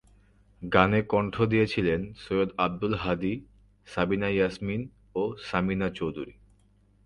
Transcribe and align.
গানে 0.61 0.99
কণ্ঠ 1.03 1.35
দিয়েছিলেন 1.43 2.01
সৈয়দ 2.23 2.49
আব্দুল 2.57 2.93
হাদী, 2.95 3.33
সাবিনা 3.87 4.29
ইয়াসমিন 4.29 4.81
ও 5.15 5.23
সামিনা 5.47 5.87
চৌধুরী। 5.89 6.33